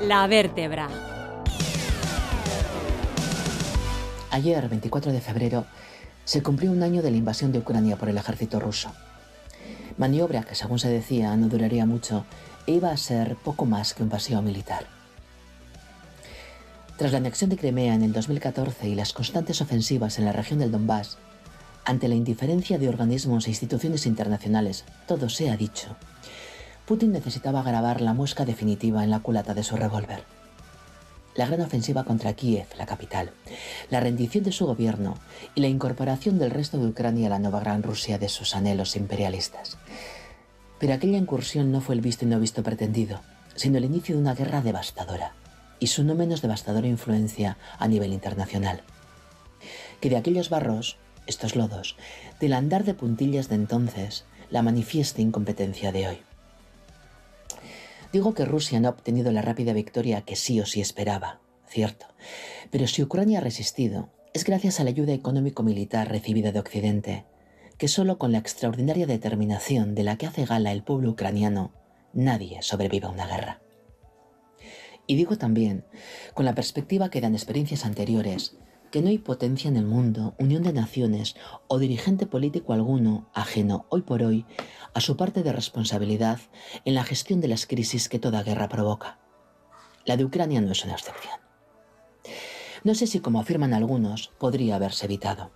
La 0.00 0.28
vértebra. 0.28 0.88
Ayer, 4.30 4.68
24 4.68 5.10
de 5.10 5.20
febrero, 5.20 5.66
se 6.24 6.40
cumplió 6.40 6.70
un 6.70 6.84
año 6.84 7.02
de 7.02 7.10
la 7.10 7.16
invasión 7.16 7.50
de 7.50 7.58
Ucrania 7.58 7.96
por 7.96 8.08
el 8.08 8.16
ejército 8.16 8.60
ruso. 8.60 8.92
Maniobra 9.96 10.44
que, 10.44 10.54
según 10.54 10.78
se 10.78 10.88
decía, 10.88 11.34
no 11.36 11.48
duraría 11.48 11.84
mucho 11.84 12.24
e 12.68 12.72
iba 12.72 12.92
a 12.92 12.96
ser 12.96 13.34
poco 13.42 13.66
más 13.66 13.92
que 13.92 14.04
un 14.04 14.08
paseo 14.08 14.40
militar. 14.40 14.86
Tras 16.96 17.10
la 17.10 17.18
anexión 17.18 17.50
de 17.50 17.56
Crimea 17.56 17.94
en 17.94 18.02
el 18.02 18.12
2014 18.12 18.88
y 18.88 18.94
las 18.94 19.12
constantes 19.12 19.60
ofensivas 19.60 20.20
en 20.20 20.26
la 20.26 20.32
región 20.32 20.60
del 20.60 20.70
Donbass, 20.70 21.18
ante 21.84 22.06
la 22.06 22.14
indiferencia 22.14 22.78
de 22.78 22.88
organismos 22.88 23.46
e 23.46 23.50
instituciones 23.50 24.06
internacionales, 24.06 24.84
todo 25.08 25.28
se 25.28 25.50
ha 25.50 25.56
dicho, 25.56 25.96
Putin 26.88 27.12
necesitaba 27.12 27.62
grabar 27.62 28.00
la 28.00 28.14
muesca 28.14 28.46
definitiva 28.46 29.04
en 29.04 29.10
la 29.10 29.20
culata 29.20 29.52
de 29.52 29.62
su 29.62 29.76
revólver. 29.76 30.22
La 31.34 31.46
gran 31.46 31.60
ofensiva 31.60 32.04
contra 32.04 32.32
Kiev, 32.32 32.66
la 32.78 32.86
capital, 32.86 33.30
la 33.90 34.00
rendición 34.00 34.42
de 34.42 34.52
su 34.52 34.64
gobierno 34.64 35.18
y 35.54 35.60
la 35.60 35.68
incorporación 35.68 36.38
del 36.38 36.50
resto 36.50 36.78
de 36.78 36.86
Ucrania 36.86 37.26
a 37.26 37.30
la 37.30 37.38
nueva 37.40 37.60
Gran 37.60 37.82
Rusia 37.82 38.16
de 38.16 38.30
sus 38.30 38.56
anhelos 38.56 38.96
imperialistas. 38.96 39.76
Pero 40.78 40.94
aquella 40.94 41.18
incursión 41.18 41.70
no 41.72 41.82
fue 41.82 41.94
el 41.94 42.00
visto 42.00 42.24
y 42.24 42.28
no 42.28 42.40
visto 42.40 42.62
pretendido, 42.62 43.20
sino 43.54 43.76
el 43.76 43.84
inicio 43.84 44.14
de 44.14 44.22
una 44.22 44.34
guerra 44.34 44.62
devastadora 44.62 45.34
y 45.78 45.88
su 45.88 46.04
no 46.04 46.14
menos 46.14 46.40
devastadora 46.40 46.86
influencia 46.86 47.58
a 47.78 47.86
nivel 47.86 48.14
internacional. 48.14 48.80
Que 50.00 50.08
de 50.08 50.16
aquellos 50.16 50.48
barros, 50.48 50.96
estos 51.26 51.54
lodos, 51.54 51.96
del 52.40 52.54
andar 52.54 52.84
de 52.84 52.94
puntillas 52.94 53.50
de 53.50 53.56
entonces, 53.56 54.24
la 54.48 54.62
manifiesta 54.62 55.20
incompetencia 55.20 55.92
de 55.92 56.08
hoy. 56.08 56.27
Digo 58.12 58.32
que 58.34 58.44
Rusia 58.44 58.80
no 58.80 58.88
ha 58.88 58.92
obtenido 58.92 59.32
la 59.32 59.42
rápida 59.42 59.72
victoria 59.72 60.22
que 60.22 60.36
sí 60.36 60.60
o 60.60 60.66
sí 60.66 60.80
esperaba, 60.80 61.40
cierto, 61.66 62.06
pero 62.70 62.86
si 62.86 63.02
Ucrania 63.02 63.38
ha 63.38 63.42
resistido, 63.42 64.08
es 64.32 64.44
gracias 64.44 64.80
a 64.80 64.84
la 64.84 64.90
ayuda 64.90 65.12
económico-militar 65.12 66.08
recibida 66.08 66.50
de 66.50 66.60
Occidente, 66.60 67.26
que 67.76 67.88
solo 67.88 68.18
con 68.18 68.32
la 68.32 68.38
extraordinaria 68.38 69.06
determinación 69.06 69.94
de 69.94 70.04
la 70.04 70.16
que 70.16 70.26
hace 70.26 70.46
gala 70.46 70.72
el 70.72 70.82
pueblo 70.82 71.10
ucraniano, 71.10 71.72
nadie 72.12 72.62
sobrevive 72.62 73.06
a 73.06 73.10
una 73.10 73.26
guerra. 73.26 73.60
Y 75.06 75.16
digo 75.16 75.36
también, 75.36 75.84
con 76.34 76.44
la 76.44 76.54
perspectiva 76.54 77.10
que 77.10 77.20
dan 77.20 77.34
experiencias 77.34 77.84
anteriores, 77.84 78.56
que 78.90 79.02
no 79.02 79.08
hay 79.08 79.18
potencia 79.18 79.68
en 79.68 79.76
el 79.76 79.86
mundo, 79.86 80.34
unión 80.38 80.62
de 80.62 80.72
naciones 80.72 81.36
o 81.66 81.78
dirigente 81.78 82.26
político 82.26 82.72
alguno 82.72 83.28
ajeno 83.34 83.86
hoy 83.88 84.02
por 84.02 84.22
hoy 84.22 84.46
a 84.94 85.00
su 85.00 85.16
parte 85.16 85.42
de 85.42 85.52
responsabilidad 85.52 86.40
en 86.84 86.94
la 86.94 87.04
gestión 87.04 87.40
de 87.40 87.48
las 87.48 87.66
crisis 87.66 88.08
que 88.08 88.18
toda 88.18 88.42
guerra 88.42 88.68
provoca. 88.68 89.18
La 90.04 90.16
de 90.16 90.24
Ucrania 90.24 90.60
no 90.60 90.72
es 90.72 90.84
una 90.84 90.94
excepción. 90.94 91.34
No 92.84 92.94
sé 92.94 93.06
si, 93.06 93.20
como 93.20 93.40
afirman 93.40 93.74
algunos, 93.74 94.28
podría 94.38 94.76
haberse 94.76 95.06
evitado. 95.06 95.50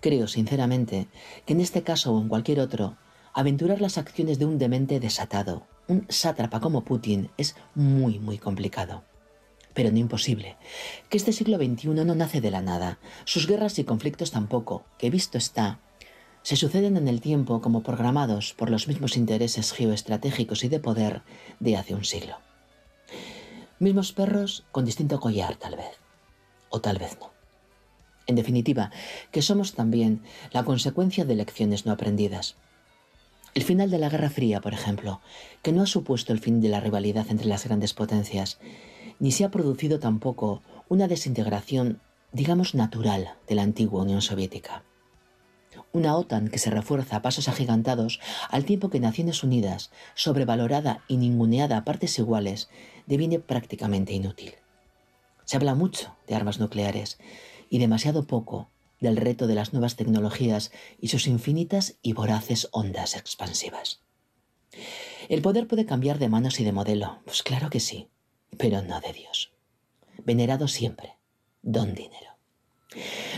Creo, 0.00 0.28
sinceramente, 0.28 1.08
que 1.44 1.52
en 1.52 1.60
este 1.60 1.82
caso 1.82 2.14
o 2.14 2.20
en 2.20 2.28
cualquier 2.28 2.60
otro, 2.60 2.96
aventurar 3.34 3.80
las 3.80 3.98
acciones 3.98 4.38
de 4.38 4.46
un 4.46 4.58
demente 4.58 5.00
desatado, 5.00 5.66
un 5.88 6.06
sátrapa 6.08 6.60
como 6.60 6.84
Putin, 6.84 7.30
es 7.36 7.56
muy, 7.74 8.18
muy 8.18 8.38
complicado. 8.38 9.04
Pero 9.76 9.92
no 9.92 9.98
imposible. 9.98 10.56
Que 11.08 11.18
este 11.18 11.32
siglo 11.32 11.58
XXI 11.58 11.88
no 11.88 12.14
nace 12.16 12.40
de 12.40 12.50
la 12.50 12.62
nada, 12.62 12.98
sus 13.24 13.46
guerras 13.46 13.78
y 13.78 13.84
conflictos 13.84 14.32
tampoco, 14.32 14.84
que 14.98 15.10
visto 15.10 15.38
está, 15.38 15.78
se 16.46 16.54
suceden 16.54 16.96
en 16.96 17.08
el 17.08 17.20
tiempo 17.20 17.60
como 17.60 17.82
programados 17.82 18.54
por 18.54 18.70
los 18.70 18.86
mismos 18.86 19.16
intereses 19.16 19.72
geoestratégicos 19.72 20.62
y 20.62 20.68
de 20.68 20.78
poder 20.78 21.22
de 21.58 21.76
hace 21.76 21.92
un 21.92 22.04
siglo. 22.04 22.36
Mismos 23.80 24.12
perros 24.12 24.64
con 24.70 24.84
distinto 24.84 25.18
collar, 25.18 25.56
tal 25.56 25.74
vez. 25.74 25.98
O 26.68 26.80
tal 26.80 26.98
vez 26.98 27.18
no. 27.20 27.32
En 28.28 28.36
definitiva, 28.36 28.92
que 29.32 29.42
somos 29.42 29.74
también 29.74 30.22
la 30.52 30.64
consecuencia 30.64 31.24
de 31.24 31.34
lecciones 31.34 31.84
no 31.84 31.90
aprendidas. 31.90 32.54
El 33.54 33.64
final 33.64 33.90
de 33.90 33.98
la 33.98 34.08
Guerra 34.08 34.30
Fría, 34.30 34.60
por 34.60 34.72
ejemplo, 34.72 35.20
que 35.62 35.72
no 35.72 35.82
ha 35.82 35.86
supuesto 35.86 36.32
el 36.32 36.38
fin 36.38 36.60
de 36.60 36.68
la 36.68 36.78
rivalidad 36.78 37.26
entre 37.28 37.48
las 37.48 37.64
grandes 37.64 37.92
potencias, 37.92 38.60
ni 39.18 39.32
se 39.32 39.44
ha 39.44 39.50
producido 39.50 39.98
tampoco 39.98 40.62
una 40.88 41.08
desintegración, 41.08 42.00
digamos, 42.32 42.74
natural 42.74 43.34
de 43.48 43.54
la 43.54 43.62
antigua 43.62 44.02
Unión 44.02 44.22
Soviética. 44.22 44.84
Una 45.92 46.16
OTAN 46.16 46.48
que 46.48 46.58
se 46.58 46.70
refuerza 46.70 47.16
a 47.16 47.22
pasos 47.22 47.48
agigantados 47.48 48.20
al 48.50 48.64
tiempo 48.64 48.90
que 48.90 49.00
Naciones 49.00 49.42
Unidas, 49.42 49.90
sobrevalorada 50.14 51.02
y 51.08 51.16
ninguneada 51.16 51.78
a 51.78 51.84
partes 51.84 52.18
iguales, 52.18 52.68
deviene 53.06 53.38
prácticamente 53.38 54.12
inútil. 54.12 54.54
Se 55.44 55.56
habla 55.56 55.74
mucho 55.74 56.16
de 56.26 56.34
armas 56.34 56.58
nucleares 56.58 57.18
y 57.70 57.78
demasiado 57.78 58.26
poco 58.26 58.68
del 59.00 59.16
reto 59.16 59.46
de 59.46 59.54
las 59.54 59.72
nuevas 59.72 59.96
tecnologías 59.96 60.72
y 61.00 61.08
sus 61.08 61.26
infinitas 61.26 61.98
y 62.02 62.12
voraces 62.12 62.68
ondas 62.72 63.14
expansivas. 63.14 64.00
¿El 65.28 65.42
poder 65.42 65.66
puede 65.66 65.86
cambiar 65.86 66.18
de 66.18 66.28
manos 66.28 66.60
y 66.60 66.64
de 66.64 66.72
modelo? 66.72 67.20
Pues 67.24 67.42
claro 67.42 67.70
que 67.70 67.80
sí, 67.80 68.08
pero 68.58 68.82
no 68.82 69.00
de 69.00 69.12
Dios. 69.12 69.52
Venerado 70.24 70.68
siempre, 70.68 71.16
don 71.62 71.94
dinero. 71.94 72.36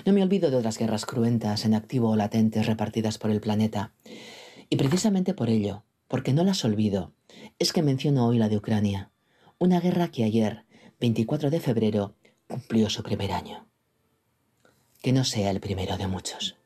No 0.04 0.12
me 0.12 0.22
olvido 0.22 0.50
de 0.50 0.56
otras 0.56 0.78
guerras 0.78 1.06
cruentas 1.06 1.64
en 1.64 1.74
activo 1.74 2.10
o 2.10 2.16
latentes 2.16 2.66
repartidas 2.66 3.18
por 3.18 3.30
el 3.30 3.40
planeta. 3.40 3.92
Y 4.70 4.76
precisamente 4.76 5.34
por 5.34 5.50
ello, 5.50 5.84
porque 6.06 6.32
no 6.32 6.44
las 6.44 6.64
olvido, 6.64 7.12
es 7.58 7.72
que 7.72 7.82
menciono 7.82 8.26
hoy 8.26 8.38
la 8.38 8.48
de 8.48 8.56
Ucrania, 8.56 9.10
una 9.58 9.80
guerra 9.80 10.08
que 10.08 10.24
ayer, 10.24 10.64
24 11.00 11.50
de 11.50 11.60
febrero, 11.60 12.14
cumplió 12.46 12.88
su 12.90 13.02
primer 13.02 13.32
año. 13.32 13.66
Que 15.02 15.12
no 15.12 15.24
sea 15.24 15.50
el 15.50 15.60
primero 15.60 15.96
de 15.96 16.06
muchos. 16.06 16.56